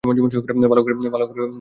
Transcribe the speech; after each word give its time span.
ভালো 0.03 0.81
করে 0.83 0.95
কষাতে 0.97 1.13
হবে। 1.23 1.49